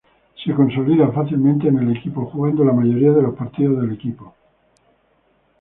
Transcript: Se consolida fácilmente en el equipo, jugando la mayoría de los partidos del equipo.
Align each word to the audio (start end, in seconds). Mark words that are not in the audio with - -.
Se 0.43 0.51
consolida 0.55 1.09
fácilmente 1.11 1.67
en 1.67 1.77
el 1.77 1.95
equipo, 1.95 2.25
jugando 2.25 2.65
la 2.65 2.73
mayoría 2.73 3.11
de 3.11 3.21
los 3.21 3.35
partidos 3.35 3.81
del 3.83 3.93
equipo. 3.93 4.33